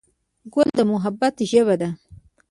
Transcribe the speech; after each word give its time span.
ګل 0.53 0.69
د 0.77 0.79
محبت 0.91 1.35
ژبه 1.49 1.75
ده. 1.81 1.89